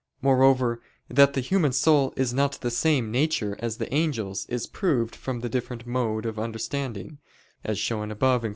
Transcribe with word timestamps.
Moreover, 0.19 0.81
that 1.09 1.33
the 1.35 1.41
human 1.41 1.71
soul 1.73 2.11
is 2.17 2.33
not 2.33 2.55
of 2.55 2.61
the 2.61 2.71
same 2.71 3.11
nature 3.11 3.55
as 3.59 3.77
the 3.77 3.93
angels, 3.93 4.47
is 4.49 4.65
proved 4.65 5.15
from 5.15 5.41
the 5.41 5.47
different 5.49 5.85
mode 5.85 6.25
of 6.25 6.39
understanding, 6.39 7.19
as 7.63 7.77
shown 7.77 8.09
above 8.09 8.41
(Q. 8.41 8.49